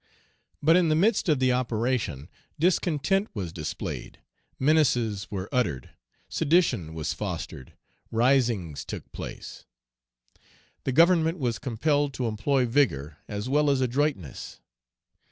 But 0.63 0.75
in 0.75 0.89
the 0.89 0.95
midst 0.95 1.29
of 1.29 1.37
the 1.37 1.51
operation 1.53 2.27
discontent 2.57 3.29
was 3.35 3.53
displayed, 3.53 4.17
menaces 4.57 5.29
were 5.29 5.47
uttered, 5.51 5.91
sedition 6.27 6.95
was 6.95 7.13
fostered, 7.13 7.73
risings 8.09 8.83
took 8.83 9.11
place; 9.11 9.67
the 10.85 10.91
Government 10.91 11.37
was 11.37 11.59
compelled 11.59 12.15
to 12.15 12.25
employ 12.27 12.65
vigor 12.65 13.17
as 13.27 13.47
well 13.47 13.69
as 13.69 13.79
adroitness. 13.79 14.59